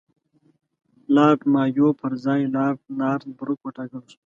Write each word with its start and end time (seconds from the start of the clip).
لارډ 1.15 1.39
مایو 1.53 1.87
پر 1.99 2.11
ځای 2.25 2.41
لارډ 2.55 2.79
نارت 2.99 3.23
بروک 3.37 3.59
وټاکل 3.63 4.01
شو. 4.11 4.19